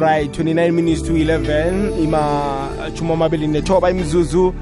[0.00, 4.54] right 29 minutes to 11 ima chuma amabili nethoba imizuzu.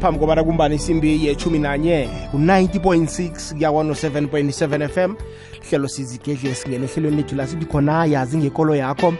[0.00, 5.14] Phambi kobana kumbani isimbi yechumi nanye ku-90.6 kuya 107.7 fm
[5.68, 9.14] hlelo sizigedle singene ehlelweni lethu la sithi khona yazi ngekolo yakho.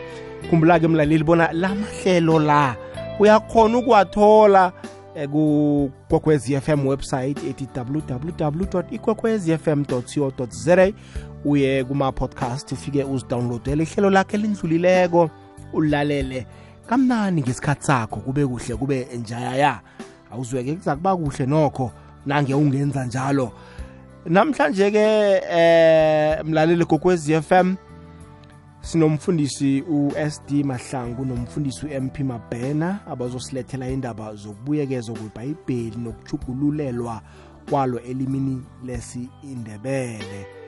[0.51, 2.77] Khumbula-ke mlaleli bona la mahlelo la
[3.19, 4.73] uyakhona ukuwathola
[5.15, 10.03] eh, kukwekwezi fm website ethi www ikwekwezi fm co
[10.51, 10.93] za
[11.45, 15.31] uye kuma-podcast ufike uzidownloadele ihlelo lakhe elindlulileko.
[15.73, 16.47] Ulalele.
[16.87, 19.81] Kamnani ngesikhathi sakho kube kuhle kube njayaya
[20.33, 21.93] awuzweke kuza kuba kuhle nokho
[22.27, 23.53] nange ungenza njalo.
[24.27, 27.75] Namhlanje ke eh mlaleli gokwezi FM
[28.81, 37.23] sinomfundisi uSD Mahlangu nomfundisi uMP Mabhena abazosilethela indaba zokubuyekezwa kweBhayibheli nokuchugululelwa
[37.71, 40.62] kwalo elimini lesi-Indebele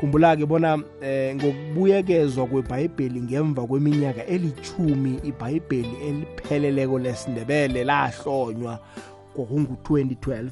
[0.00, 8.78] khumbula-ke bona eh, ngokubuyekezwa kwebhayibheli ngemva kweminyaka elithumi ibhayibheli elipheleleko lesindebele lahlonywa
[9.36, 10.48] kwakungu-2012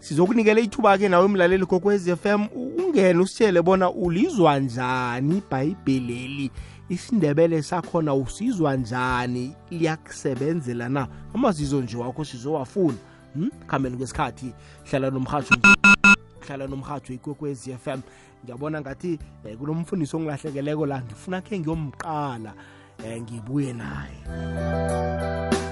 [0.00, 2.46] sizokunikela ithuba-ke nawe mlaleli kokwez FM
[2.78, 6.50] ungene usitshele bona ulizwa njani ibhayibheleli?
[6.88, 9.54] Isindebele sakhona usizwa njani?
[9.70, 11.08] Liyakusebenzela na?
[11.34, 12.98] Amazizo nje wakho sizowafuna?
[13.34, 13.50] Hmm?
[13.66, 14.52] khambeni kwesikhathi
[14.90, 15.73] hlala nomhatsho
[16.46, 18.00] hlala nomhatsho ikwekwez FM
[18.44, 22.52] ngiyabona ngathi eh, kunomfundisi ongilahlekeleko la ngifuna khe ngiyomqala
[23.04, 25.63] eh, ngibuye naye.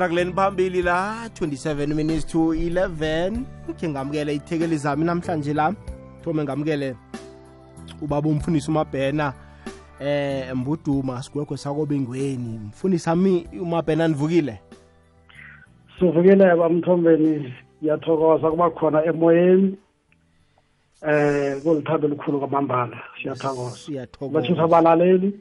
[0.00, 3.44] Sirakuleni phambili la 27 minutes to 11
[3.76, 5.74] khe ngamukele ithekeli zami namhlanje la.
[6.24, 6.96] Thome ngamukele
[8.02, 9.34] ubaba umfundisi umabhena
[10.00, 12.60] eh mbuduma sigwegwe sakobengweni.
[12.68, 14.60] Mfundisi ami umabhena nivukile?
[15.98, 19.76] Sivukile bamthombeni ngiyathokoza kuba khona emoyeni.
[21.02, 23.76] Eh kulithando elikhulu kwamambala siyathokoza.
[23.76, 24.40] Siyathokoza.
[24.40, 25.40] Bathisa abalaleli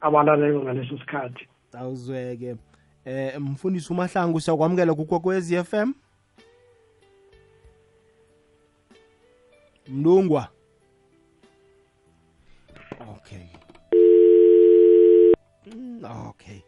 [0.00, 1.48] abalaleli ngaleso sikhathi.
[1.72, 2.56] Awuzweke.
[3.04, 5.92] Eh mfundisi umahlangu siyakwamukela kukwekwezi FM
[9.88, 10.48] mlungwa.
[13.16, 13.46] Okay.
[15.76, 16.60] Mm, okay.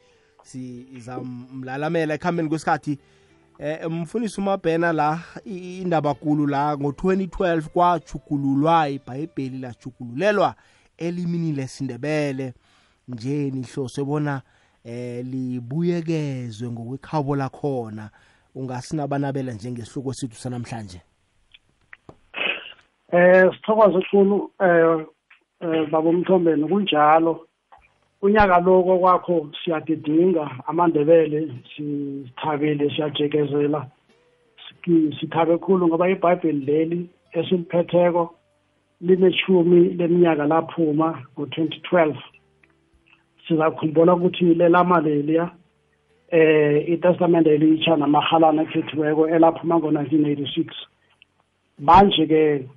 [0.42, 2.98] Sizamlalamela ekuhambeni kwesikhathi.
[3.58, 10.54] Eh mfundisi umabhena la i- indaba kulu la ngo-2012 kwajugululwa ibhayibheli lajugululelwa
[10.98, 12.54] elimini lesindebele.
[13.08, 14.42] Nje nihloswe bona
[14.84, 18.10] eh libuyekezwe ngokwekhabo lakhona.
[18.54, 21.00] Ungasinabanabela njengesihloko sethu sanamhlanje?
[23.12, 25.06] Eh sithokoza ukhulu eh
[25.60, 26.68] eh baba umthombeni.
[26.68, 27.46] Kunjalo.
[28.22, 33.86] Unyaka lo kwakho siyadidinga amandebele sithabile siyajekezela.
[35.20, 38.34] Sithabe khulu ngoba ibhayibheli leli esiliphetheko
[39.00, 42.16] linechumi leminyaka laphuma ngo-2012
[43.50, 45.50] sizakhumbula ukuthi lelama leliya
[46.30, 50.70] eh itestamente elitsha namahalana ekhethiweko elaphuma ngo-1986
[51.78, 52.68] manje-ke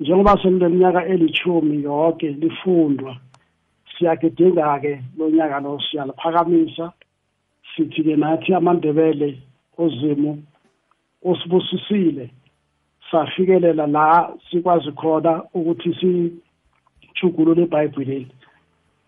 [0.00, 3.16] njengoba selileminyaka elithumi yonke lifundwa
[3.98, 6.92] siyagidinga-ke lo nyaka lo siyaliphakamisa.
[7.76, 9.38] Sithi-ke nathi amandebele
[9.78, 10.42] uzimu
[11.22, 12.30] usibusisile.
[13.10, 15.94] Safikelela la sikwazi khona ukuthi
[17.14, 18.28] sijugulule ibhayibheli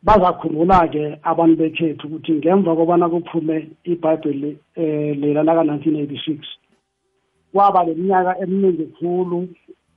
[0.02, 6.38] bazakhumbula-ke abantu bekhethu ukuthi ngemva kobana kuphume ibhayibheli um lela laka-1986
[7.52, 9.48] kwaba leminyaka eminingi khulu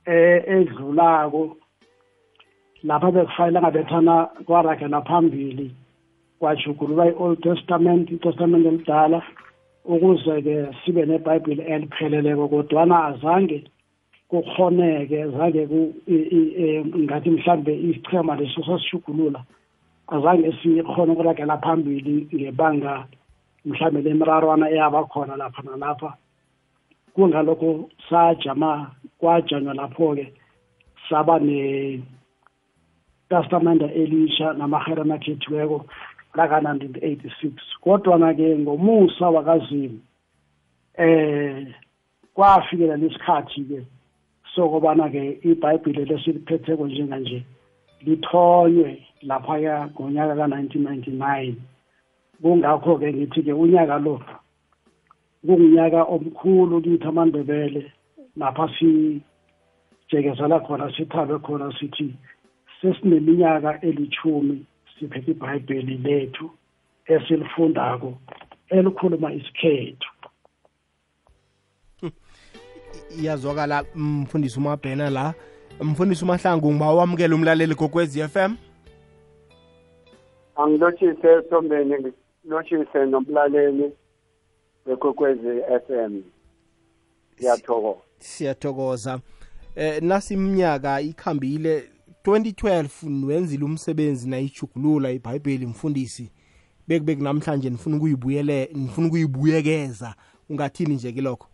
[0.06, 1.56] eh edlulako
[2.82, 4.14] lapha bekufanele angabethana
[4.46, 5.70] kwaragela phambili
[6.38, 9.22] kwajugululwa i-old testament itestament elidala
[9.84, 13.64] ukuze-ke sibe nebhayibheli elipheleleko kodwana azange
[14.28, 15.68] kukhoneke zange
[17.04, 19.44] ngathi mhlambe isichema leso sasishugulula
[20.10, 23.06] azange sikhona ukuragela phambili ngebanga
[23.64, 26.16] mhlambe lemirarwana eyaba khona lapha nalapha.
[27.14, 30.32] Kungalokho sajama kwajanywa lapho-ke
[31.08, 35.86] saba ne-testamenta elisha namaherana akhethiweko
[36.34, 40.00] laka-1986 kodwana-ke ngomusa wakazimu
[40.94, 41.66] eh
[42.34, 43.86] kwafikela lesikhathi-ke
[44.54, 47.44] sokubana-ke ibhayibhile lesiliphetheko njenganje.
[48.06, 51.54] Lithonywe laphaya ngonyaka ka-1999
[52.42, 54.16] kungakho-ke ngithi-ke unyaka lo
[55.46, 57.92] kungunyaka omkhulu kithi amandebele
[58.36, 62.14] lapha sijekezela khona sithabe khona sithi
[62.80, 64.64] sesineminyaka elithumi
[64.98, 66.50] siphethe ibhayibheli lethu
[67.06, 68.10] esilifundako
[68.70, 70.10] elikhuluma isikhethu.
[73.18, 75.34] Iyazwakala mfundisi umabhena la.
[75.80, 78.54] Mfundisi umahlangu ngiba wamukela umlaleli gokwezi FM
[80.56, 81.94] angilotshise thombeni
[82.46, 83.92] ngilotshise nomlaleli
[84.86, 86.22] wekokwezi FM
[87.38, 88.00] siyathokoza.
[88.18, 89.20] Siyathokoza.
[89.76, 91.90] Eh nasimnyaka ikhambile
[92.24, 96.32] 2012 niwenzile umsebenzi nayijugulula ibhayibheli mfundisi.
[96.88, 100.14] Bekube namhlanje nifuna ukuyibuyele nifuna ukuyibuyekeza.
[100.50, 101.46] Ungathini nje kilokho?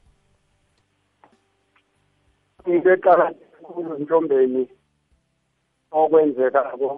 [2.67, 2.97] Into
[3.67, 4.69] eqakathekulu ntombeni
[5.91, 6.91] okwenzekako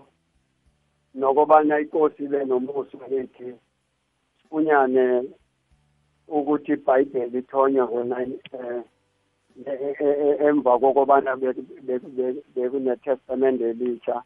[1.14, 3.48] nokobana inkosi le nomusa lethi
[4.36, 5.04] sifunyane
[6.36, 8.00] ukuthi ibhayibheli ithonywe ngo
[10.46, 11.30] emva kokobana
[12.54, 14.16] bekunetestament elitsha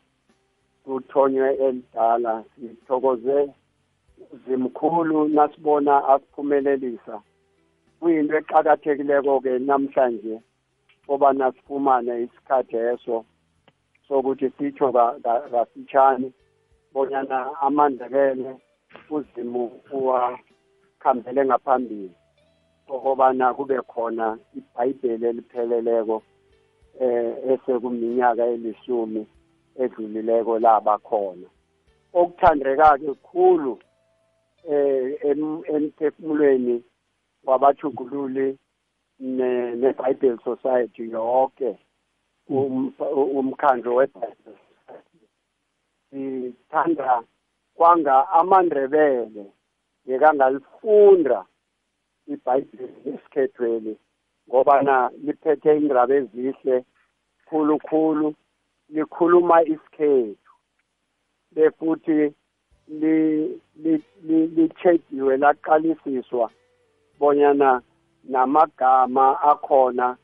[0.85, 2.45] kuthonywe elidala.
[2.55, 3.39] Sithokoze
[4.45, 7.17] zimkhulu nasibona asiphumelelisa.
[8.01, 10.37] Kuyinto eqakathekileko-ke namhlanje.
[11.13, 13.25] Kobana sifumane isikhathi eso
[14.09, 14.93] sokuthi sitsho
[15.53, 16.33] kasitshani
[16.93, 18.57] bonyana amandebele
[19.11, 22.15] uzimu uwakhambele ngaphambili
[22.89, 26.23] okobana kube khona ibhayibheli elipheleleko
[27.01, 29.23] eh esekuminyaka elishumi
[29.83, 31.49] edlulileko laba khona
[32.21, 33.79] okuthandeka-ke kukhulu
[34.71, 35.19] eh
[35.75, 36.77] emphefumulweni
[37.45, 38.59] wabajugululi
[39.21, 41.79] ne-bible society yonke
[43.39, 44.57] umkhandlo we-bible
[46.11, 47.23] sithanda
[47.77, 49.45] kwanga amandrebele
[50.07, 51.45] ngekangalifunda
[52.33, 53.95] ibhayibheli lesikhethweli
[54.49, 56.77] ngobana liphethe indaba ezihle
[57.47, 58.35] khulukhulu
[58.95, 60.53] likhuluma isikhethu
[61.55, 62.35] befuthi
[64.57, 66.47] li-chekiwe laqalisiswa
[67.19, 67.83] bonyana
[68.29, 70.17] namagama akhona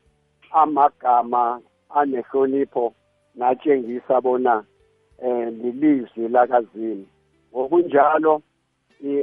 [0.51, 2.93] amagama anehlonipho
[3.35, 4.63] natshengisa bona
[5.23, 7.05] eh lilizwi lakazimu
[7.51, 8.41] ngokunjalo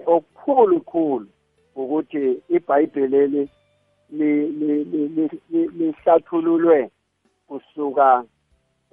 [0.06, 1.28] okukhulu khulu
[1.76, 3.48] ukuthi ibhayibheli
[5.78, 6.90] lihlathululwe
[7.48, 8.24] kusuka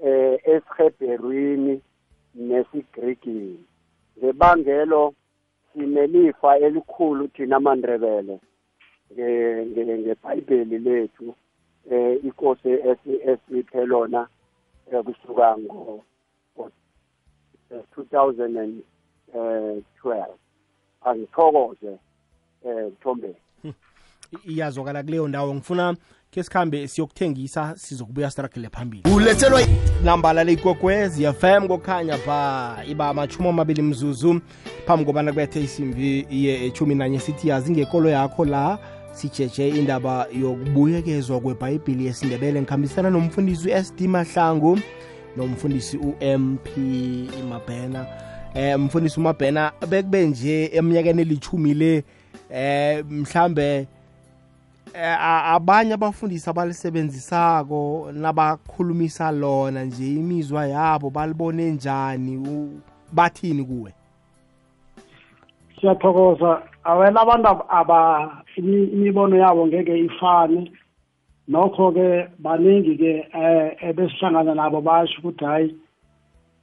[0.04, 1.82] eh esiheberwini
[2.36, 3.64] nesigrigini.
[4.18, 5.14] Ngebangelo
[5.74, 8.40] sinelifa elikhulu thina mandrebele
[9.18, 11.36] ngebhayibheli lethu
[11.92, 12.70] eh inkosi
[13.32, 14.28] esiphe lona
[15.06, 16.04] kusuka ngo
[17.72, 20.26] 2012
[21.06, 21.98] angithokoze
[22.66, 23.36] eh Mthombeni
[24.46, 25.56] iyazwakala kuleyo ndawo.
[25.56, 25.96] Ngifuna
[26.32, 29.04] ke sikhambe siyokuthengisa sizokubuya sirakele phambili.
[29.16, 29.62] Ulethelwa
[30.04, 34.42] nambala leyigogwezi fm kokhanya pha iba amachumi amabili mzuzu.
[34.86, 38.80] Phambi kobana kubethe isimbi ye-chumi nanye sithi yazi ngekolo yakho la
[39.14, 44.80] sijeje indaba yokubuyekezwa kwebhayibhili yesindebele ngikhambisana nomfundisi u-sd mahlangu
[45.38, 46.68] nomfundisi u-mp
[47.50, 48.06] mabhena.
[48.54, 52.04] Eh mfundisi umabhena bekube nje eminyakeni elithumi le
[52.52, 53.88] eh mhlambe
[55.54, 62.70] abanye abafundisi abalisebenzisako nabakhulumisa lona nje imizwa yabo balibone njani
[63.12, 63.94] bathini kuwe?
[65.82, 66.62] Siyathokoza.
[66.84, 70.72] Awena abantu aba imibono yabo ngeke ifane.
[71.48, 75.76] Nokho-ke baningi-ke um ebesihlangana nabo basho ukuthi hhayi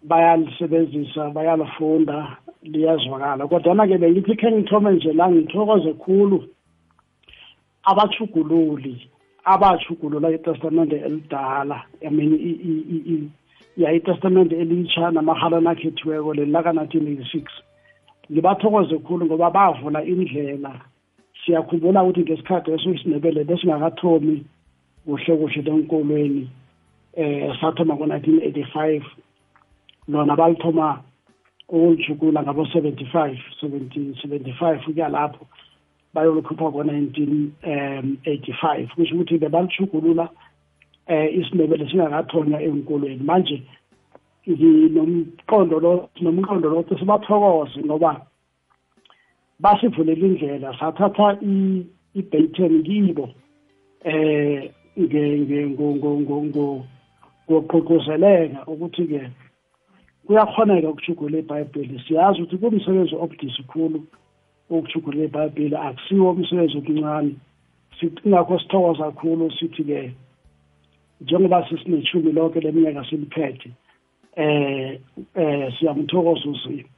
[0.03, 3.47] bayalisebenzisa bayalifunda liyazwakala.
[3.47, 6.45] Kodwana-ke bengithi khe ngithome nje la ngithokoze khulu
[7.85, 9.11] abachugululi
[9.45, 13.31] abachugulula itestamente elidala i mean
[13.77, 17.45] ya itestamente elitsha namahalana akhethiweko leli laka-nineteen eighty-six
[18.31, 20.81] ngibathokoze khulu ngoba bavula indlela.
[21.45, 24.45] Siyakhumbula ukuthi ngesikhathi eso isindebele besingakathomi
[25.05, 26.49] kuhle kuhle lenkolweni
[27.15, 29.03] eh sathoma ngo-1985
[30.09, 31.03] lona balithoma
[31.69, 35.47] ukulijugula ngabo-75 75 kuya lapho
[36.15, 40.29] bayolikhupha ngo-1985 kusho ukuthi bebalijugulula
[41.07, 43.63] eh isindebele singakathonywa enkolweni manje
[44.51, 48.27] nginomqondo lo nomqondo lo sibathokoze ngoba
[49.63, 51.39] basivulela indlela sathatha
[52.15, 53.27] i-Bayton kibo
[54.05, 54.71] eh
[57.51, 59.23] ngogqugquzeleka ukuthi-ke
[60.27, 62.03] kuyakhoneka ukushugula ibhayibheli.
[62.07, 63.99] Siyazi ukuthi kumsebenzi obudisi khulu
[64.71, 67.35] ukushugula ibhayibheli akusiwo umsebenzi okuncane
[68.25, 70.13] ingakho sithokoza kakhulu sithi-ke
[71.21, 73.71] njengoba sisinethumi lonke leminyaka siliphethe
[74.37, 75.01] eh
[75.35, 76.89] eh siyamthokoza uzimo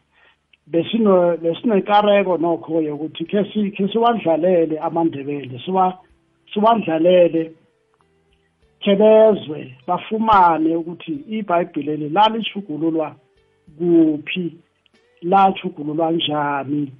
[0.66, 5.98] besino lesinekareko nokho ukuthi ke sikhe siwadlalele amandebele siwa
[6.52, 7.52] siwadlalele
[8.80, 13.16] kebezwe bafumane ukuthi ibhayibheli lalichugululwa
[13.78, 14.56] kuphi
[15.22, 16.92] lachugululwa njani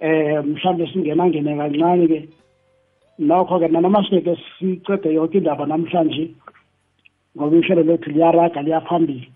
[0.00, 2.28] eh mhlawumbe singena ngene kancane ke
[3.18, 6.34] nokho ke nanoma singeke sicede yonke indaba namhlanje
[7.36, 9.28] ngoba ihlelo lethu liyaraga liyaphambili.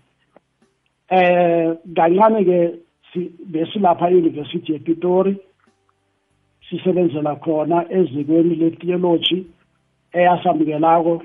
[1.09, 2.59] Eh kancane ke
[3.51, 5.37] besilapha e-University ePitori
[6.69, 9.45] sisebenzela khona ezikweni le-theology
[10.13, 11.23] eyasamukelako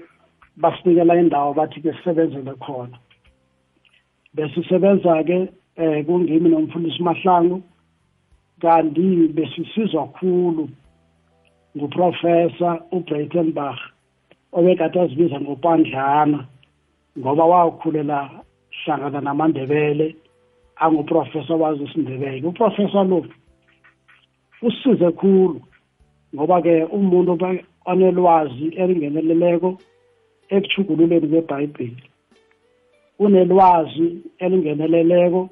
[0.57, 2.99] basinikela indawo bathi ke sisebenzele khona.
[4.35, 7.63] Besisebenza-ke eh kungimi nomfundisi mahlangu
[8.61, 10.69] kanti besisizwa khulu
[11.77, 13.81] nguprofesa uBreitenbach
[14.53, 16.47] obekade azibiza ngopandlana
[17.19, 18.31] ngoba wakhulela
[18.85, 20.17] hlangana namandebele
[20.77, 23.27] anguprofesa wazi isindebele uprofesa lo
[24.63, 25.61] usize khulu
[26.35, 27.33] ngoba-ke umuntu
[27.91, 29.79] onelwazi elingeneleleko
[30.55, 32.03] ekuchugululeni kwebhayibheli.
[33.19, 34.09] Unelwazi
[34.39, 35.51] elingeneleleko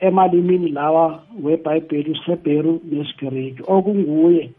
[0.00, 4.50] emalimini lawa webhayibheli isihebheru nesigiriki okunguye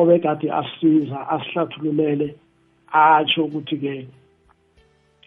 [0.00, 2.28] obekade asiza asihlathululele
[2.92, 4.06] atsho ukuthi-ke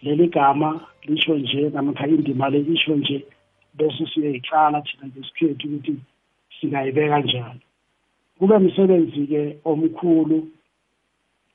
[0.02, 3.24] leli gama lisho nje namkha indima le isho nje
[3.74, 5.96] bese siyayiqala thina ngesikhethu ukuthi
[6.60, 7.60] singayibeka njani.
[8.38, 10.48] Kube msebenzi-ke omkhulu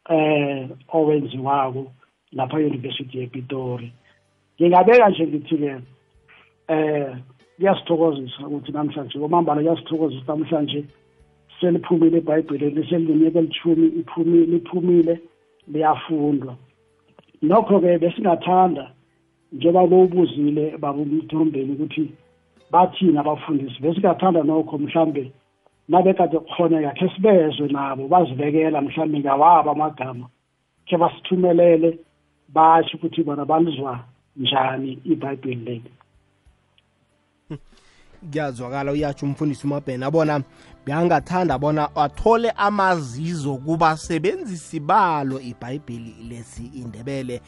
[0.10, 1.92] eh owenziwako
[2.32, 3.92] lapha e-University yePitori.
[4.56, 5.76] Ngingabeka nje ngithi-ke
[6.68, 7.18] eh
[7.58, 10.86] kuyasithokozisa ukuthi namhlanje kwamambala kuyasithokozisa namhlanje
[11.60, 15.20] seliphumile ebhayibhelini seliminyaka elithumi iphumile liphumile
[15.72, 16.56] liyafundwa.
[17.42, 18.92] Nokho-ke besingathanda
[19.54, 22.12] njengoba bowubuzile babumthombeni ukuthi
[22.72, 25.32] bathini abafundisi besingathanda nokho mhlambe
[25.90, 30.26] nabekade kukhoneka khe sibezwe nabo bazibekela mhlambe ngawabo amagama
[30.88, 31.90] khe basithumelele
[32.56, 34.00] basho ukuthi bona balizwa
[34.38, 35.92] njani ibhayibheli leli.
[38.32, 40.42] Kuyazwakala uyatsho umfundisi umabhena bona
[40.86, 47.42] beyangathanda bona athole amazizo kubasebenzisi balo ibhayibheli lesi indebele.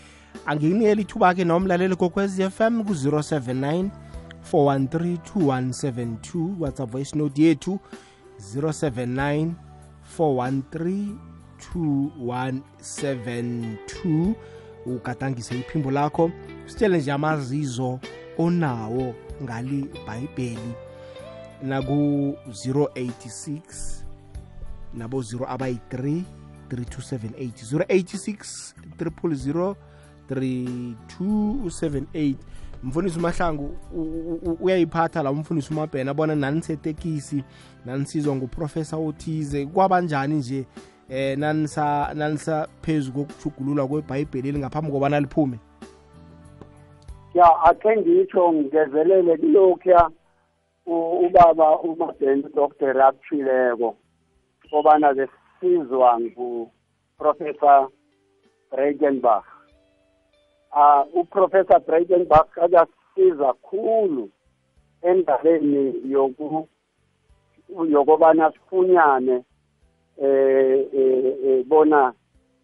[0.46, 3.90] Angikunikela ithuba ke nomlaleli kokwez FM ku-079
[4.52, 7.80] 413 2172 whatsapp voice note yethu
[8.56, 9.52] 079
[10.18, 11.16] 413
[11.76, 14.34] 2172
[14.86, 16.32] ugadangise iphimbo lakho
[16.66, 18.00] sitshele nje amazizo
[18.38, 19.16] onawo.
[19.43, 20.74] Ngali bhayibheli
[21.63, 23.60] naku-086
[24.93, 26.22] nabo 0 abayi-3
[26.69, 29.75] 3278 086 000
[30.29, 32.36] 3278
[32.84, 33.77] mfundisi umahlangu
[34.60, 37.43] uyayiphatha la umfundisi umabhena bona nanisetekisi
[37.86, 39.65] nanisizwa nguprofesa othize.
[39.65, 40.65] Kwabanjani nje
[41.10, 45.60] eh nanisa nanisa phezu kokuchugululwa kwebhayibheli elingaphambi kobana liphume
[47.39, 50.01] ya akhe ngitsho ngezelele kulokhuya
[51.25, 53.89] ubaba umabheni udoktor akuphileko
[54.69, 57.89] kobana besizwa nguprofessor
[58.72, 59.48] Breitenbach.
[60.79, 64.29] Uh uprofessor Breitenbach akasiza khulu
[65.01, 66.67] endabeni yoku
[67.89, 69.43] yokobana sifunyane
[70.22, 72.13] eh eh bona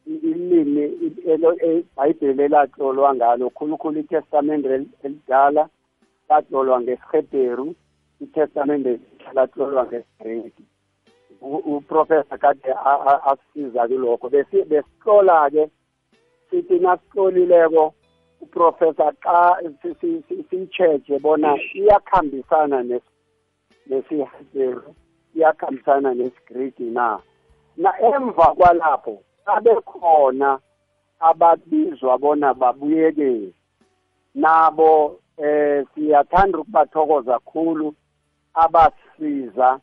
[0.06, 0.84] ilimi
[1.28, 4.66] eBhayibheli elatlolwa ngalo khulukhulu iTestament
[5.04, 5.70] elidala
[6.30, 7.76] latlolwa ngesiHebheru
[8.22, 9.02] iTestament
[9.34, 10.64] latlolwa ngesiGreki.
[11.42, 12.74] Uprofessor kade
[13.30, 14.30] asisiza kulokho.
[14.30, 15.70] Besihlola ke
[16.50, 17.94] sithi nasihlolileko
[18.42, 19.58] uprofessor xa
[20.50, 22.84] simcheje bona iyakhambisana
[23.90, 24.96] nesiHebheru
[25.36, 27.20] iyakhambisana nesiGreki na.
[27.78, 30.60] Na emva kwalapho abe khona
[31.20, 33.54] ababizwa bona babuyekezi
[34.36, 37.96] nabo eh siyathanda ukubathokoza kakhulu
[38.54, 39.80] abasiza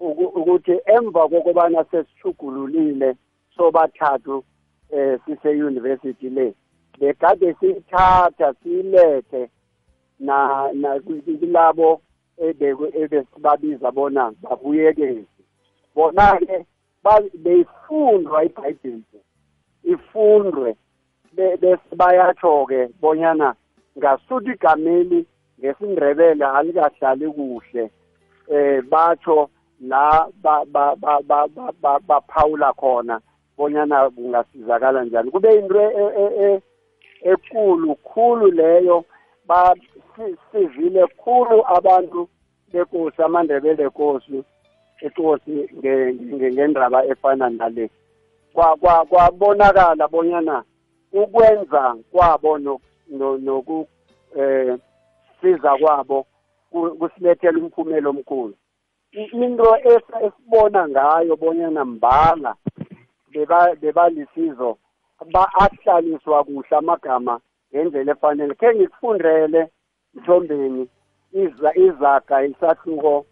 [0.00, 3.16] ukuthi emva kokubana sesishugululile
[3.56, 4.44] sobathathu
[4.90, 6.54] eh sise university le
[7.00, 9.50] bekade siyithatha siyilethe
[10.20, 12.00] na na kulabo
[13.00, 15.42] ebesibabiza bona babuyekezi
[15.94, 16.66] bona ke
[17.44, 19.02] beyifundwa ibhayibheli
[19.84, 20.76] ifundwe.
[21.32, 23.54] Bese bayatsho ke bonyana
[23.98, 25.26] ngasuthi igameli
[25.58, 27.90] ngesindrebele alikahlali kuhle
[28.50, 30.28] eh batsho la
[32.08, 33.20] baphawula khona
[33.56, 35.30] bonyana kungasizakala njani.
[35.30, 36.62] Kube into e, e, e,
[37.22, 39.04] ekulu khulu leyo
[39.48, 42.28] basivile khulu abantu
[42.72, 44.44] bekosi amandebele kosi.
[45.00, 45.68] Ekosi
[46.34, 47.90] ngendaba efana nale.
[49.08, 50.64] Kwabonakala bonyana
[51.12, 53.88] ukwenza kwabo noku
[54.36, 54.78] eh
[55.40, 56.26] siza kwabo
[56.70, 58.54] kusilethela umphumela omkhulu.
[59.12, 59.76] Into
[60.22, 62.54] esibona ngayo bonyana mbala
[63.80, 64.78] bebalisizo
[65.34, 67.40] ahlaliswa kuhle amagama
[67.74, 68.54] ngendlela efanele.
[68.54, 69.68] Khe ngikufundele
[70.14, 70.88] mthombeni
[71.32, 73.26] izaga isahluko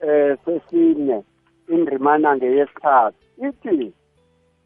[0.00, 1.24] eh sesine
[1.68, 3.18] indrimana ngeyesithathu.
[3.48, 3.92] Ithi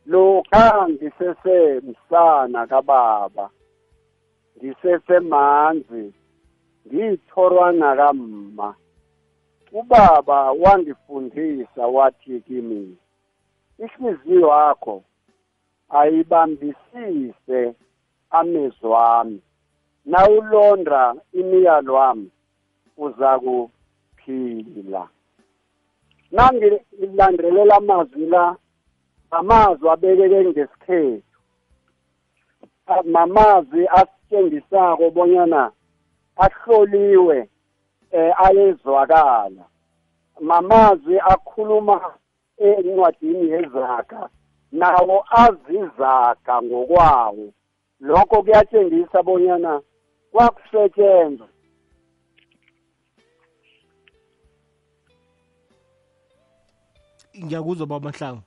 [0.06, 3.50] lokha ngisesemsana kababa
[4.56, 6.12] ngisesemanzi
[6.87, 8.75] ngiyithorwana kamma
[9.72, 12.96] ubaba wangifundisa wathi kimi
[13.84, 15.02] ihliziyo yakho
[15.88, 17.75] ayibambisise
[18.30, 19.42] amezwami
[20.04, 22.30] nawulonda imiyalo wami
[22.96, 25.08] uzakuphila.
[26.32, 28.56] Nangilandelela amazwi la
[29.30, 31.22] amazwi abekeke ngesikhethu.
[33.04, 35.72] Mamazwi asitshengisako bonyana
[36.37, 37.49] ahloliwe
[38.10, 39.64] eh ayezwakala.
[40.40, 41.97] Mamazwi akhuluma
[42.58, 44.28] encwadini yezaga
[44.73, 47.47] nawo azizaga ngokwawo.
[48.00, 49.80] Lokho kuyatshengisa bonyana
[50.32, 51.49] kwakusetshenzwa
[57.45, 58.43] ngiyakuzwa baba mahlangu.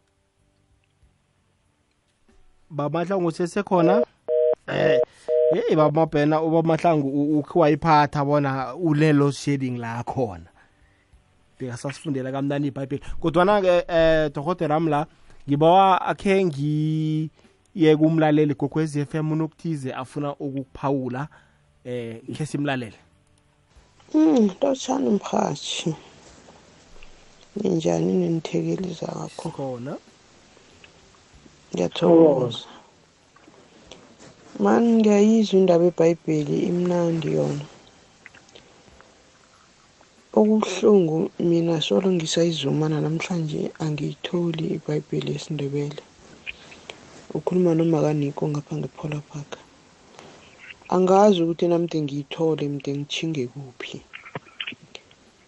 [2.69, 4.05] Baba mahlangu sesekhona
[4.67, 4.99] eh
[5.53, 10.49] hey baba mabhena ubaba mahlangu ukhe wayiphatha bona ulelo shading la khona.
[11.59, 13.03] Bekasasifundela kamnani ibhayibheli.
[13.21, 15.07] Kodwana-ke eh dokotela amla
[15.47, 21.27] ngibawa akhe ngiye kumlaleli gokwez f m unokuthize afuna ukukuphawula.
[21.85, 22.99] Eh khe simlalele
[24.13, 25.95] Mm, lotshani mhathi.
[27.59, 29.47] Ninjani nenithekeli zakho?
[29.55, 29.93] khona
[31.71, 32.65] Ngiyathokoza.
[34.63, 37.65] Man ngiyayizwa indaba eBhayibheli imnandi yona.
[40.39, 41.17] Okubuhlungu
[41.49, 46.01] mina solo ngisayizuma namhlanje angiyitholi iBhayibheli yesiNdebele.
[47.37, 49.51] Ukhuluma nomakaniko ngapha ngePola Park.
[50.95, 53.97] Angazi ukuthi namde ngiyithole mde ngichinge kuphi.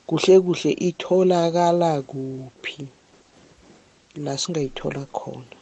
[0.07, 2.81] Kuhle kuhle itholakala kuphi
[4.23, 5.55] la singayithola khona.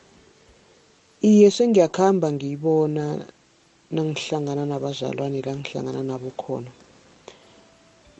[1.30, 3.06] Iye sengiyakhamba ngiyibona
[3.96, 6.72] nangihlangana nabazalwane la ngihlangana nabo khona.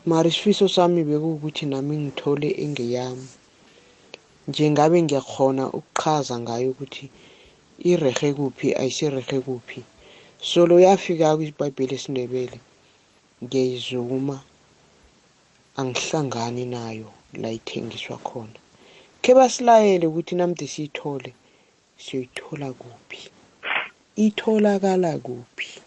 [0.08, 3.28] Mara isifiso sami bekuwukuthi nami ngithole engeyami.
[4.48, 7.06] Njengabe ngiyakhona ukuchaza ngayo ukuthi
[7.90, 9.80] irehe kuphi ayisirehe kuphi.
[10.50, 12.58] Solo yafika kwiBhayibheli esiNdebele
[13.44, 14.36] ngiyayizuma
[15.76, 18.58] angihlangani nayo la ithengiswa khona.
[19.22, 21.34] Khe basilayele ukuthi namde siyithole
[21.96, 23.30] siyoyithola kuphi.
[24.16, 25.80] Itholakala kuphi.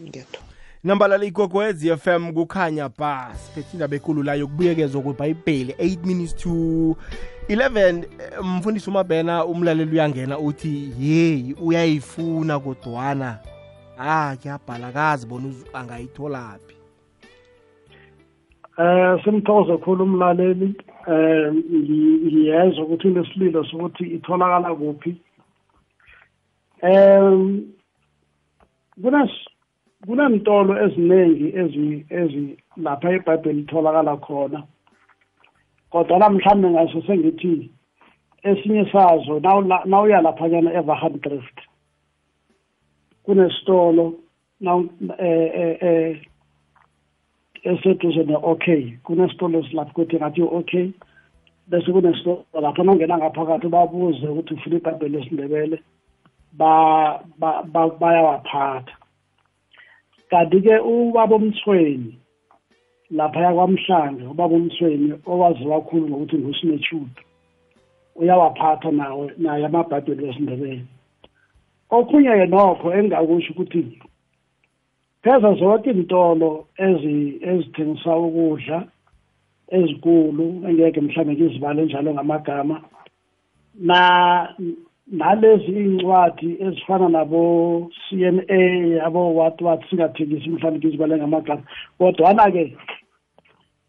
[0.00, 0.42] Ngiyathola.
[0.84, 6.50] nambalala igogwez fm kukhanya ba siphethe indaba ekulu la yokubuyekezwa kwebhayibheli 8 minutes to
[7.48, 13.38] 11 eh, mfundisi umabhena umlaleli uyangena uthi yeyi uyayifuna kodwana
[13.98, 16.74] ah kuyabhala kazi bona uz- angayitholaphi
[18.78, 20.74] eh simthokoze kakhulu umlaleli.
[21.08, 25.16] Eh ngi- ngiyezwa ukuthi unesililo sokuthi itholakala kuphi.
[26.82, 27.66] Em
[29.02, 29.30] kunas
[30.06, 34.62] kunentolo eziningi ezi ezi lapha eBhayibheli itholakala khona.
[35.90, 37.70] Kodwa namhlanje ngaso sengithi
[38.42, 39.40] esinye sazo
[39.84, 41.58] nawuya laphanyana eVahandrift
[43.24, 44.14] kunesitolo
[44.60, 44.80] naw
[45.18, 46.16] eh eh eh
[47.62, 50.88] eseduze ne-okay kunesitolo esilapho kuthi ngathi i-okay
[51.68, 55.78] bese kunesitolo lapho nongena ngaphakathi babuze ukuthi ufuna ibhayibheli lesindebele
[56.52, 56.72] ba
[57.38, 58.94] ba- ba- bayawaphatha.
[60.30, 62.12] Kanti-ke ubaba omthweni
[63.10, 67.22] laphaya kwamhlanga ubaba omthweni owaziwa kakhulu ngokuthi ngusinechudu
[68.16, 70.84] uyawaphatha nawe naye amabhayibheli wesindebele
[71.96, 73.80] okhunye-ke nokho engingakusho ukuthi
[75.22, 78.78] pheza zonke iy'ntolo ezi- ezithengisa ukudla
[79.76, 82.76] ezinkulu engeke mhlawumbe ngizibale njalo ngamagama
[83.88, 84.00] na
[85.12, 88.60] nalezi iy'ncwadi ezifana nabo C N A
[89.06, 89.58] abo what
[89.90, 91.62] singathengisi mhlawumbe ngizibale ngamagama.
[91.98, 92.76] Kodwana-ke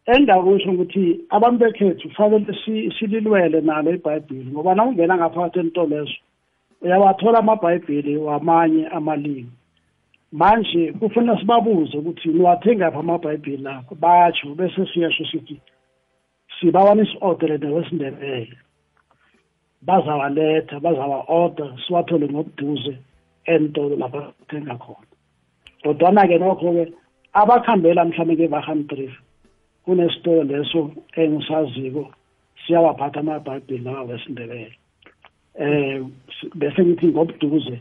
[0.06, 6.16] engingakusho ukuthi abantu bekhethu kufanele si- sililwele nalo ibhayibheli ngoba na ungena ngaphakathi entolo lezo
[6.82, 9.50] uyawathola amabhayibheli wamanye amalimi.
[10.34, 15.62] Manje kufanele sibabuze ukuthi niwathengaphi amabhayibheli lakho batsho bese siyasho sithi
[16.60, 18.58] sibawa nisi-ordere newesindebele
[19.82, 22.98] bazawaletha bazawa-order siwathole ngobuduze
[23.46, 25.08] entolo lapha thenga khona.
[25.84, 26.94] Kodwana-ke nokho-ke
[27.34, 29.20] abakhambela mhlawumbe ke-vahan drift
[29.86, 32.04] kunesitolo leso engisaziko
[32.66, 34.78] siyawaphatha amabhayibheli lawa wesindebele.
[35.60, 36.02] Eh
[36.56, 37.78] bese ngithi ngobuduze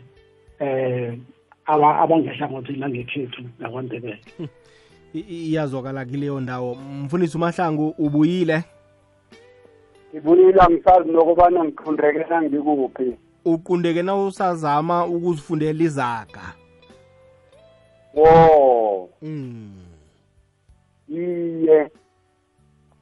[0.61, 4.19] eh aba abangehlangothini langekhethu nakwandebele.
[5.15, 5.21] I-
[5.51, 6.75] iyazwakala kileyo ndawo.
[6.75, 8.65] Mfundisi umahlangu ubuyile?
[10.15, 13.17] Ngibuyile angisazi nokubana ngiqundekela ngikuphi.
[13.45, 16.55] Uqundeke na usazama ukuzifundela izaga?
[18.15, 19.09] Wo.
[19.23, 19.73] Mm.
[21.09, 21.91] iye.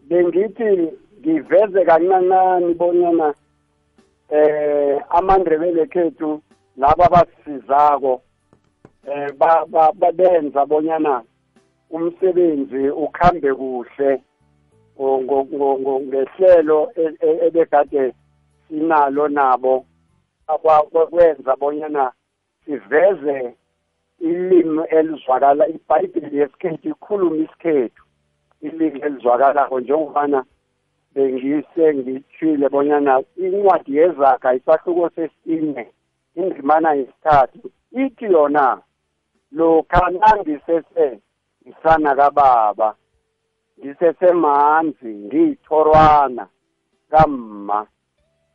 [0.08, 3.34] Bengithi ngiveze kancancane bonyana
[4.30, 6.42] eh amandrebele khethu
[6.76, 8.22] laba basizako
[9.06, 11.22] eh ba- ba- babenza bonyana
[11.90, 14.20] umsebenzi ukhambe kuhle
[16.00, 18.14] ngehlelo e- e- ebekade
[18.68, 19.84] sinalo nabo.
[20.46, 22.12] Akwa- kwenza bonyana
[22.64, 23.54] siveze
[24.20, 28.02] ilimi elizwakala ibhayibheli yesikhethu ikhuluma isikhethu
[28.60, 30.44] ilimi elizwakalako njengobana
[31.14, 35.88] bengise ngithile bonyana incwadi yezaga isahluko sesine
[36.34, 38.82] indrimana yesithathu ithi yona
[39.52, 41.20] lokha nangisese
[41.62, 42.96] ngisana kababa
[43.78, 46.48] ngisesemanzi ngiyithorwana
[47.10, 47.86] kamma.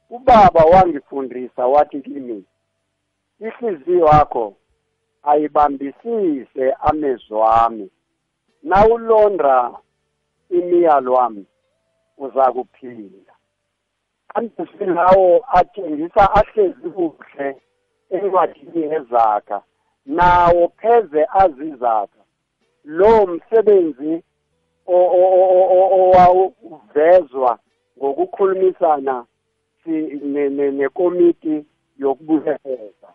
[0.09, 2.45] Ubaba wangifundisa wathi kimi
[3.39, 4.53] ihliziyo yakho
[5.23, 7.89] ayibambisise amezwi wami
[8.63, 9.71] nawulonda
[10.49, 11.45] imiyalo wami
[12.17, 13.33] uza kuphila
[14.27, 17.61] kanti silawo athengisa ahlezi kuhle
[18.09, 19.61] encwadini yezaga
[20.05, 22.21] nawo pheze azizaga
[22.83, 24.23] lo msebenzi
[25.93, 27.59] owawuvezwa
[27.97, 29.25] ngokukhulumisana
[30.77, 31.65] nekomiti
[31.97, 33.09] yokubuyekezwa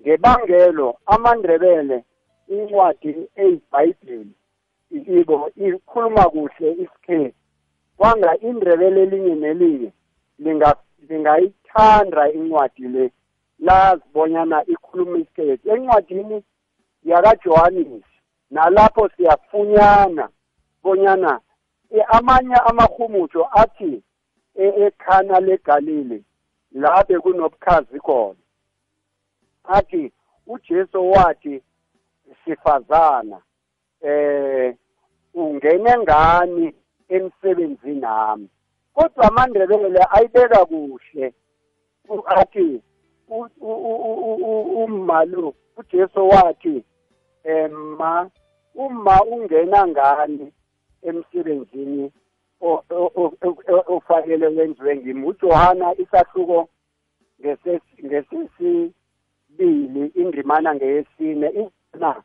[0.00, 2.04] ngebangelo amandrebele
[2.48, 4.30] incwadi eyibhayibheli
[4.90, 7.34] ibo ikhuluma kuhle isikhethu.
[7.96, 9.90] Kwanga indrebele elinye nelinye
[10.38, 10.76] linga-
[11.08, 13.10] lingayithanda incwadi le
[13.58, 15.70] lazibonyana ikhuluma isikhethu.
[15.70, 16.44] Encwadini
[17.04, 18.04] yakajohanisi
[18.50, 20.28] nalapho siyafunyana
[20.82, 21.40] bonyana
[21.90, 24.02] e- amanye amahumutsho athi
[24.54, 26.22] e- ekhana legalile
[26.72, 28.40] la bekunobukhazi khona.
[29.64, 30.12] Athi
[30.46, 31.62] ujesu wathi
[32.44, 33.40] sifazana
[34.00, 34.74] eh
[35.34, 36.74] ungene ngani
[37.08, 38.48] emsebenzini nami?
[38.94, 41.34] Kodwa amandebele ayibeka kuhle
[42.26, 42.82] athi
[44.84, 46.84] umalo uJesu wathi
[47.44, 48.30] emma
[48.74, 50.52] uma ungena ngani
[51.02, 52.12] emsebenzini
[53.86, 56.68] ofanele wenziwe ngimi uJohana isahluko
[58.04, 58.92] ngesesibili
[60.14, 62.22] indimana ngeyesine na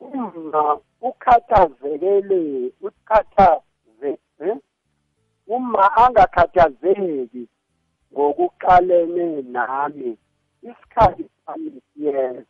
[0.00, 4.18] uma ukhathazekele ukhathaze
[5.46, 7.48] uma angakhathazeki
[8.12, 10.18] ngokuqalene nami
[10.62, 12.44] isikhathi sifanele yena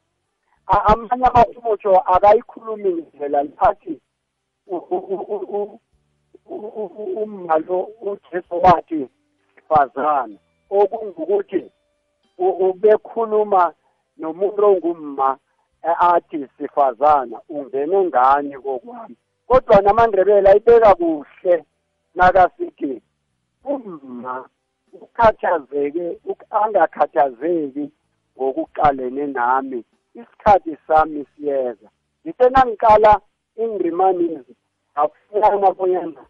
[0.67, 4.01] amanye abantu mutsho akayikhulumi ngivela liphathi
[7.23, 9.09] ummalo ujesu wathi
[9.69, 10.39] fazana
[10.71, 11.63] okungukuthi
[12.39, 13.75] ubekhuluma
[14.19, 15.39] nomuntu ongumma
[15.83, 19.17] e, athi sifazana ungene ngani kokwami?
[19.47, 21.65] Kodwa namandrebela ayibeka kuhle
[22.15, 23.03] nakasithi
[23.65, 24.49] umma
[25.05, 27.91] ukhathazeke uk- angakhathazeki
[28.37, 29.85] ngokuqalene nami.
[30.15, 31.89] Isikhathi sami siyeza.
[32.23, 33.21] Ngithe nangiqala
[33.57, 34.55] ingrimanezi
[34.95, 36.23] afuna bonyana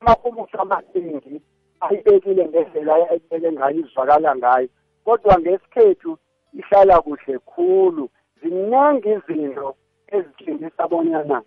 [0.00, 1.40] amahumusho amaningi
[1.80, 4.68] ayibekile ngendlela ayibeke ngayo izwakala ngayo.
[5.04, 6.18] Kodwa ngesikhethu
[6.58, 8.08] ihlala kuhle khulu.
[8.40, 9.74] Ziningi izinto
[10.14, 11.42] ezitshengisa bonyana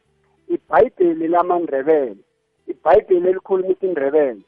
[0.53, 2.21] ibhayibheli lamandrebele
[2.67, 4.43] ibhayibheli elikhuluma isindrebele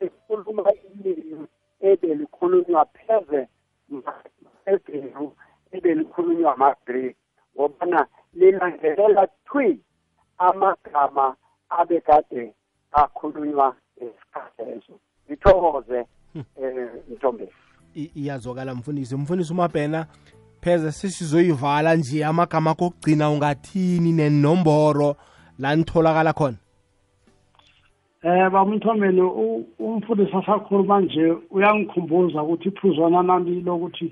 [0.00, 1.46] likhuluma ilimi
[1.80, 3.48] ebelikhulunywa pheze
[4.66, 5.32] ebheru
[5.72, 7.16] ebelikhulunywa amagreki
[7.54, 9.80] ngobana lilandelela thwi
[10.38, 11.36] amagama
[11.68, 12.54] abekade
[12.92, 14.94] akhulunywa esikhathi eso
[15.26, 16.00] ngithokoze
[16.34, 17.52] um mthombeni
[17.94, 19.14] iyazwakala mfundisi.
[19.14, 20.06] Umfundisi umabhena
[20.60, 25.16] pheze sesizoyivala nje amagama kokugcina ungathini nenomboro
[25.58, 26.56] la nitholakala khona?
[28.22, 29.22] Eh bamthomeni
[29.78, 34.08] umfundisi asakhuluma nje uyangikhumbuza ukuthi iphuzwana nami lokuthi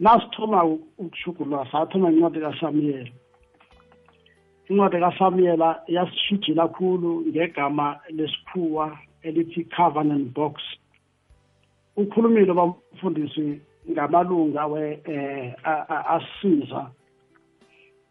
[0.00, 3.08] nasithoma ukushugulwa sathoma incwadi kaSamuel
[4.68, 10.62] incwadi kaSamuel yasishijila kakhulu ngegama lesikhuwa elithi covenant box.
[11.96, 13.60] Ukhulumile bamfundisi
[13.90, 15.54] ngamalunga we eh
[16.14, 16.90] asiza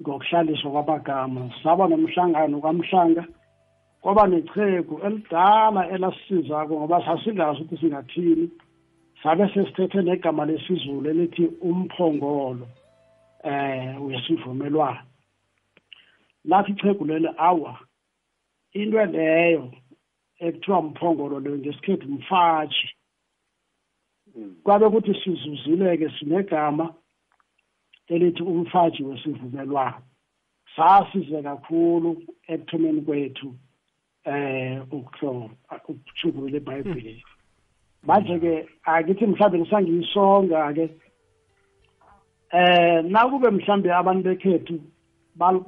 [0.02, 1.52] ngokuhlaliswa kwamagama.
[1.64, 3.24] Saba nomhlangano kwamhlanga
[4.06, 8.50] kwaba nechegu elidala elasizako ngoba sasingazi ukuthi singathini.
[9.24, 12.68] Sabe sesithethe negama lesizulu elithi umphongolo
[13.44, 15.08] eh wesivumelwano.
[16.46, 17.80] Lathi ichegu lelo awa
[18.74, 19.74] into leyo
[20.40, 22.88] ekuthiwa mphongolo leyo ngesikhethu mfatshi
[24.64, 26.94] kwabe kuthi sizuzile-ke sinegama
[28.08, 30.02] elithi umfaji wesivumelwano.
[30.76, 33.56] Sasize kakhulu ekuthomeni kwethu.
[34.26, 35.50] Eh ukuhlola
[35.90, 37.24] ukushugulula eBhayibhelini
[38.04, 40.86] manje ke akithi mhlambe ngisangiyisonga ke
[42.58, 44.76] eh nakube mhlambe abantu bekhethu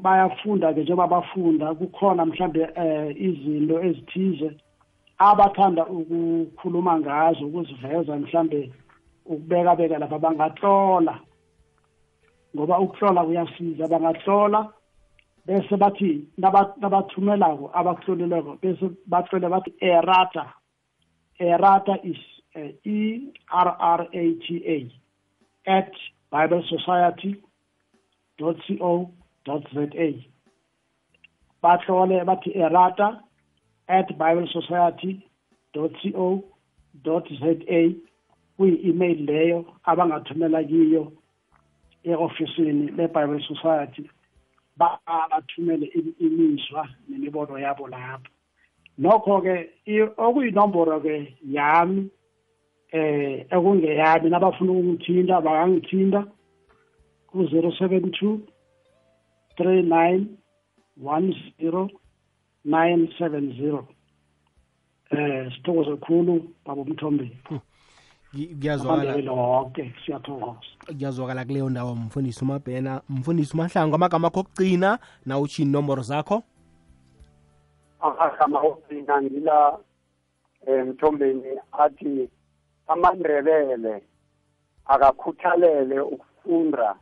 [0.04, 4.50] bayafunda ke njengoba bafunda kukhona mhlambe eh izinto ezithize
[5.18, 8.72] abathanda ukukhuluma ngazo ukuziveza mhlambe
[9.26, 11.20] ukubeka beka lapha bangatlola.
[12.56, 14.74] Ngoba ukuhlola kuyasiza bangahlola
[15.48, 20.46] bese bathi nabathumelako abakuhloleleko bese batlole bathi erata
[21.40, 22.22] erata is
[22.56, 24.78] uh, e r r a t a
[25.78, 25.92] at
[26.32, 27.32] bible society
[28.38, 29.12] co
[29.46, 29.56] za
[31.64, 33.08] batlole bathi erata
[33.88, 35.12] at bible society
[35.74, 36.44] co
[37.04, 37.22] za
[38.58, 41.12] kuyi-email leyo abangathumela kiyo
[42.04, 44.10] e-ofisini le-bible society.
[44.78, 45.86] Bathumele
[46.20, 48.32] imizwa nemibono yabo lapho.
[48.98, 49.56] Nokho-ke
[50.18, 52.10] okuyinomboro-ke yami
[52.92, 56.22] eh ekungeyami nabafuna ukungithinta bangangithinta
[57.28, 58.42] ku-zero seven two
[59.58, 60.38] three nine
[61.04, 61.90] one zero
[62.66, 63.88] nine seven zero.
[65.12, 66.34] Eh sithokoze khulu
[66.66, 67.38] baba umthombeni.
[68.46, 75.62] Kuyazwakala lonke siyathokoza kuyazwakala kuleyo ndawo mfundisi umabhena mfundisi umahlangu amagama akho okugcina na utsho
[75.64, 76.44] inomboro zakho?
[78.00, 79.78] Amagama okugcina ngila
[80.68, 82.30] um mthombeni athi
[82.88, 84.04] amandrebele
[84.86, 86.96] akakhuthalele ukufunda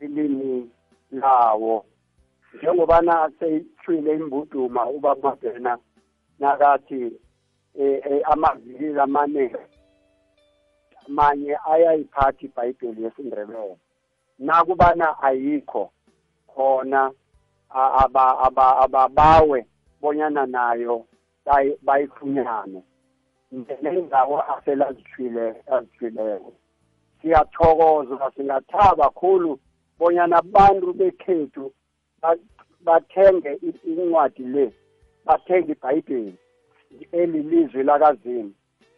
[0.00, 0.70] ilimi
[1.12, 1.84] lawo.
[2.54, 5.78] Njengobana seyithwile imbuduma ubaba mabhena
[6.38, 7.12] nakathi
[7.74, 9.71] um amavili amaningi
[11.08, 13.76] manye ayayiphatha ibhayibheli yesindebele.
[14.38, 15.90] Nakubana ayikho
[16.54, 17.10] khona
[18.84, 19.66] ababawe
[20.00, 21.06] bonyana nayo
[21.82, 22.82] bayifunyane
[23.82, 26.52] nendawo aselazithwile azithwileko.
[27.20, 29.58] Siyathokoza singathaba khulu
[29.98, 31.72] bonyana abantu bekhethu
[32.84, 33.50] bathenge
[33.84, 34.72] incwadi le
[35.26, 36.34] bathenge ibhayibheli
[37.12, 38.52] elilizwi lakazimu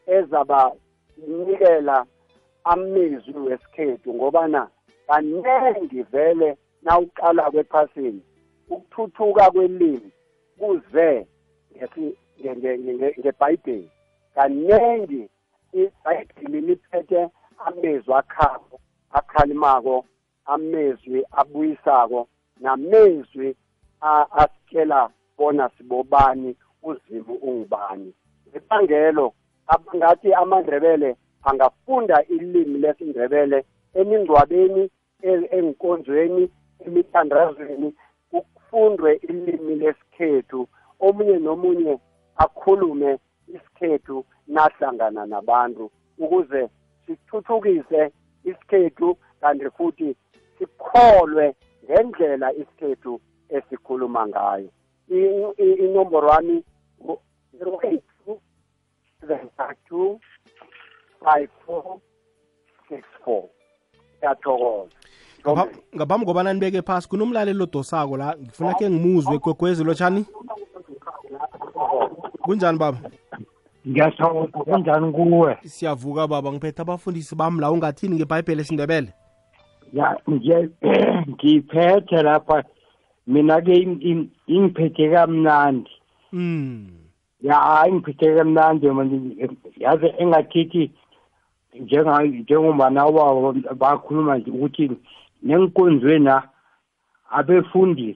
[0.07, 0.73] ezaba
[1.17, 2.07] nikela
[2.65, 4.69] amezwi wesikhethu ngobana
[5.07, 8.23] kanengi vele nawuqala kwephasini
[8.69, 10.11] ukuthuthuka kwelimi
[10.59, 11.27] kuze
[13.19, 13.91] ngebhayibheli.
[14.35, 15.29] Kanengi
[15.73, 17.29] ibhayibheli liphethe
[17.67, 18.81] amezwi akhako
[19.13, 20.05] akhalimako
[20.45, 22.29] amezwi abuyisako
[22.61, 23.57] namezwi
[24.41, 28.15] asitshela bona sibobani uzimu ungubani.
[28.49, 29.33] Ngebangelo
[29.97, 34.91] ngathi amandrebele angafunda ilimi lesindrebele emingcwabeni
[35.57, 36.51] enkonzweni
[36.87, 37.95] emithandazweni
[38.31, 40.69] kufundwe ilimi lesikhethu.
[41.01, 41.99] Omunye nomunye
[42.37, 43.19] akhulume
[43.55, 46.71] isikhethu nahlangana nabantu ukuze
[47.07, 48.13] sithuthukise
[48.45, 50.17] isikhethu kanti futhi
[50.59, 54.69] sikholwe ngendlela isikhethu esikhuluma ngayo.
[55.85, 56.65] Inomboro wami
[57.59, 58.14] zero eight.
[59.29, 59.49] Two seven
[59.89, 60.21] two
[61.25, 62.01] five four
[62.89, 63.45] six four.
[64.21, 64.91] Siyathokoza
[65.45, 67.09] Ngapha- ngaphambi kobana nibeke phasi?
[67.09, 68.37] Kunomlaleli odosako la.
[68.41, 70.25] Ngifuna ke ngimuzwe gwegwezi lotshani.
[72.43, 72.99] Kunjani baba?
[73.89, 74.59] Ngiyathokoza.
[74.59, 75.57] Kunjani kuwe?
[75.65, 76.53] Siyavuka baba.
[76.53, 79.13] Ngiphethe abafundisi bami la ungathini ngebhayibheli esindebele
[79.93, 80.69] ya nje
[81.31, 82.65] ngiphethe lapha.
[83.27, 83.73] Mina ke
[84.47, 85.91] ingiphethe kamnandi.
[86.33, 87.04] Mm
[87.45, 89.17] ya hayi ngiphethe kamnandi manje
[89.77, 90.91] yazi engathithi
[91.81, 94.85] njenga njengobana wabo bakhuluma nje ukuthi
[95.43, 96.35] nenkonzweni
[97.39, 98.09] abefundi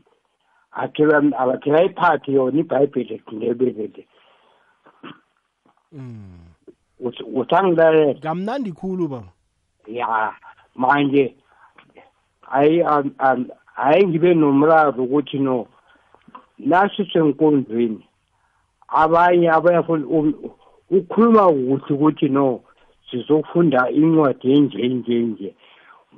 [0.73, 1.03] akhe
[1.75, 4.03] bayiphathe yona ibhayibheli esindebele le
[5.93, 6.49] mm
[7.35, 9.33] usangilalela kamnandi khulu baba
[9.87, 10.35] ya
[10.75, 11.35] manje
[12.51, 15.67] ayi am- am- hayi ngibe nomraro ukuthi no
[16.59, 18.08] nasisenkonzweni
[18.89, 20.53] abanye abayafuna u-
[20.91, 22.61] ukhuluma kuhle ukuthi no
[23.11, 25.55] sizofunda incwadi enje nje nje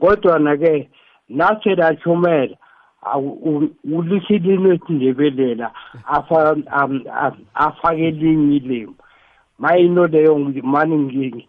[0.00, 0.88] kodwa ke
[1.28, 2.56] naselashumela
[3.84, 5.70] ulisilini esindebelela
[6.06, 8.94] afa am- am- afake elinye ilimi
[9.58, 11.46] mayino leyo ngi- mani ngi-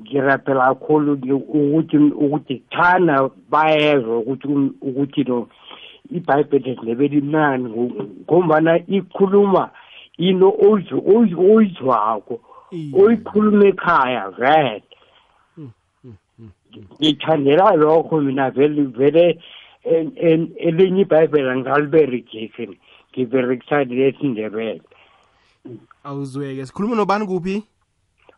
[0.00, 4.48] ngirapela kakhulu nge- ukuthi ukuthi thana bayezwa ukuthi
[4.80, 5.48] ukuthi no
[6.10, 7.92] ibhayibheli esindebele imnani
[8.24, 9.70] ngombana ikhuluma
[10.18, 12.92] into oyiz- oyiz- oyizwako Iye.
[13.02, 14.82] oyikhuluma ekhaya vele
[17.00, 19.40] ngithandela lokho mina vele vele
[19.84, 22.78] en- en- elinye ibhayibheli angaliberegisi.
[23.12, 24.82] Ngiberekisa lesindebele
[26.04, 26.66] awuzweke.
[26.66, 27.64] Sikhuluma nobani kuphi?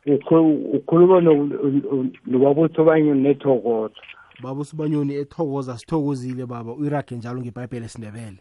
[0.07, 3.95] Ukhu- ukhuluma no- nobabutho banye nethokozo
[4.43, 6.73] baba usibanyoni ethokoza sithokozile baba.
[6.73, 8.39] Uyirage njalo ngebhayibheli esindebele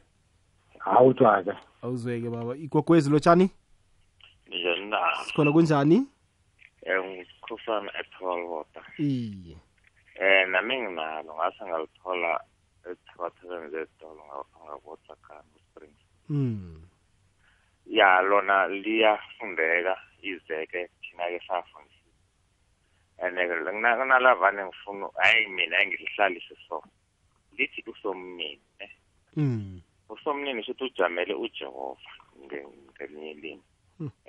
[0.92, 1.58] awutwaka.
[1.82, 2.56] Awuzweke baba.
[2.56, 3.50] Igogwezi lotshani
[4.48, 6.08] njani na sikhona kunjani?
[6.88, 9.58] Ngikhufana etholbota iye.
[10.20, 11.36] Um nami nginalo.
[11.36, 12.40] Ngase ngalithola
[12.92, 14.24] ethabathabeni zetolo
[14.66, 16.82] ngabotsakani springs mm
[17.86, 22.24] ya lona liyafundeka izeke thina-ke safundisisa
[23.24, 23.56] and-ke
[23.98, 26.84] kunalavane ngifuna hayi mina engilihlalise so
[27.58, 28.88] lithi usomnini ne?
[29.36, 33.64] Mm usomnini shuthi ujamele ujehova nge- ngelinye ilimi.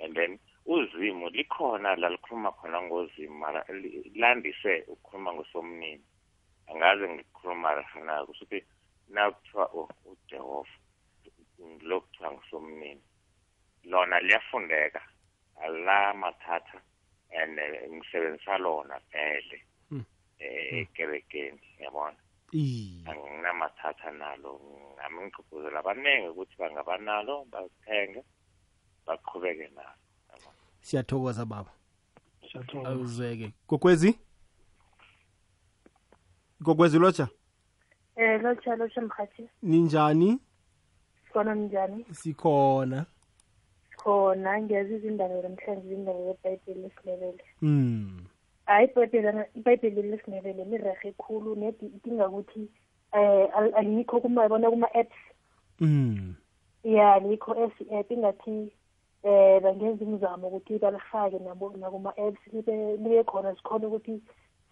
[0.03, 3.65] And then uzimu likhona la likhuluma khona ngozimu mara
[4.15, 6.03] landise ukukhuluma ngosomnini.
[6.67, 8.65] Angaze ngikhuluma na kusho ukuthi
[9.09, 10.69] nakuthiwa u- ujehova
[11.81, 13.01] lokuthiwa ngusomnini
[13.83, 15.01] lona liyafundeka
[15.61, 16.81] alamathatha
[17.31, 20.03] and eh, ngisebenzisa lona vele Mm.
[20.39, 22.17] eh, ekerekeni yabona?
[22.53, 24.59] Anginamathatha nalo.
[24.95, 28.21] Ngami ngigqugquzela abaningi ukuthi bangabanalo bathenge
[29.05, 29.99] baqhubeke nalo.
[30.29, 30.57] Yabona.
[30.81, 31.71] siyathokoza baba.
[32.47, 32.89] Siyathokoza.
[32.89, 33.53] Awuzweke.
[33.67, 34.19] Gogwezi
[36.61, 37.27] gogwezi lotsha?
[38.15, 40.39] Eh lotsha lotsha mkhathi ninjani?
[41.31, 43.05] Khona njani sikhona.
[43.97, 47.43] Khona ngiyazi izindaba namhlanje izindaba zebhayibheli lesindebele.
[47.61, 48.28] Mm
[48.69, 52.69] hayi ibhayibheli ibhayibheli lesindebele lirahe khulu nedi idinga ukuthi
[53.13, 55.19] eh al- alikho kuma yabona kuma-apps.
[55.79, 56.35] Mm.
[56.83, 58.71] Ya alikho app ingathi
[59.23, 64.21] eh bangenza imizamo ukuthi balifake nabo nakuma-apps libe libe khona sikhona ukuthi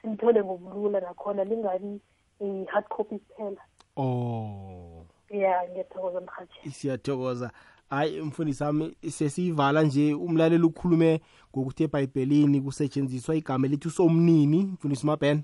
[0.01, 1.99] silithole ngobulula nakhona lingabi
[2.39, 3.61] i-hard copy kuphela.
[3.97, 5.05] Oh.
[5.29, 7.51] Ya ngiyathokoza mhathi siyathokoza
[7.89, 11.21] hayi mfundisi sami sesiyivala nje umlaleli ukhulume
[11.51, 15.41] ngokuthi ebhayibhelini kusetshenziswa igama elithi usomnini mfundisi mabhen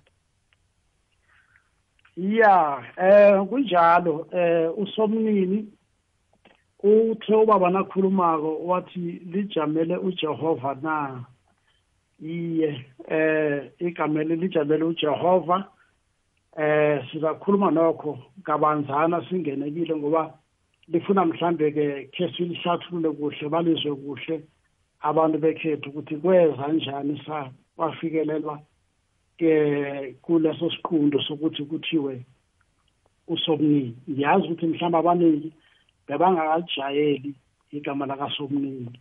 [2.18, 5.68] ya eh kunjalo eh usomnini
[6.84, 11.24] uthe ubaba nakhulumako wathi lijamele uJehova na?
[12.22, 15.68] Iye eh igamele lijamele uJehova.
[16.58, 20.34] Eh sizakhuluma nokho kabanzana singenekile ngoba
[20.88, 24.44] lifuna mhlambe ke ke silihlathulule kuhle balizwe kuhle.
[25.02, 28.60] Abantu bekhethu ukuthi kweza njani sa wafikelelwa
[29.38, 32.26] ke kuleso siqundo sokuthi kuthiwe
[33.28, 33.96] usomnini.
[34.10, 35.54] Ngiyazi ukuthi mhlawumbe abaningi
[36.08, 37.34] bebangakajayeli
[37.72, 38.92] igama lakasomnini.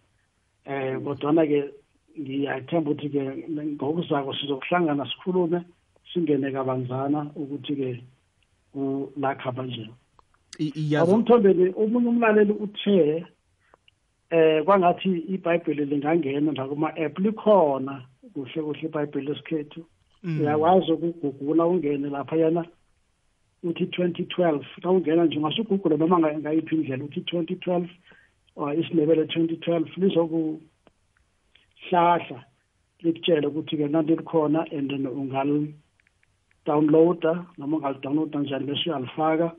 [0.64, 1.70] Eh kodwana ke
[2.20, 5.64] ngiyathemba ukuthi ke ngokuzako sizokuhlangana sikhulume
[6.12, 8.02] singene kabanzana ukuthi ke
[8.72, 10.01] kulakhaba nje iyazi
[11.02, 13.24] abomthombeni omunye umlaleli uthe
[14.30, 18.02] eh kwangathi ibhayibheli lingangena la kuma-app likhona
[18.34, 19.84] kuhle kuhle ibhayibheli lesikhethu.
[20.40, 22.64] Uyakwazi ukugugula ungene laphayana
[23.62, 27.88] uthi 2012 xa ungena nje ungasugugula noma nga- ngayiphi indlela uthi 2012
[28.56, 32.44] or isindebele 2012 lizokuhlahla
[33.02, 35.74] likutshele ukuthi-ke nanti likhona and then ungali
[36.66, 39.52] downloada noma ungalidownloada njani bese uyalifaka.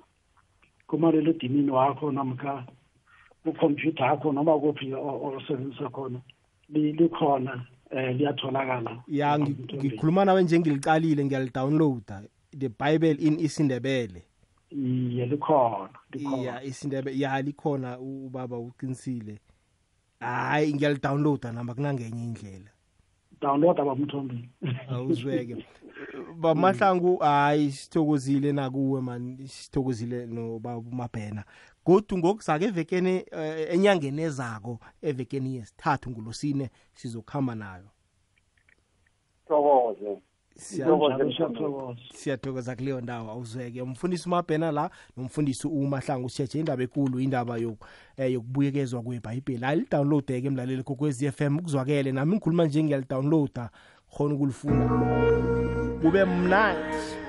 [0.94, 2.66] Kumaliledinini wakho namkha
[3.44, 6.22] kukhompyutha yakho noma kuphi osebenzisa khona
[6.70, 9.04] likhona eh liyatholakala.
[9.08, 12.22] Ya ngikhuluma nawe nje ngiliqalile ngiyalidownloada
[12.58, 14.24] the bible in isindebele.
[14.70, 15.90] Iye likhona
[16.44, 19.40] ya isindebele ya likhona ubaba uqinisile.
[20.20, 22.72] Hayi ngiyalidownloada namba kunangenye indlela.
[23.44, 24.50] Download abamthombeni
[24.90, 25.66] awuzweke.
[26.40, 29.48] Bamahlangu hayi sithokozile nakuwe man.
[29.48, 31.44] Sithokozile nobamabhena
[31.86, 33.26] godu ngokuzake evekeni
[33.74, 37.90] enyangeni ezako evekeni yesithathu ngulosine sizokuhamba nayo.
[39.48, 40.22] Thokoze.
[42.14, 43.82] Siyathokoza kuleyo ndawo awuzweke.
[43.82, 47.58] Umfundisi umabhena la nomfundisi umahlangu sitshetshe indaba ekulu indaba
[48.18, 49.66] yokubuyekezwa kwebhayibheli.
[49.66, 52.12] Ayilidownload-eke emlaleli kokwezi f m kuzwakele.
[52.12, 53.70] Nami ngikhuluma nje ngiyalidownloada
[54.18, 54.90] khona ukulifuna
[56.02, 57.23] kube mnandi.